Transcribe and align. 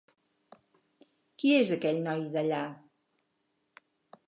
Qui 1.43 1.51
és 1.59 1.75
aquell 1.77 2.01
noi 2.09 2.25
dallà? 2.39 2.65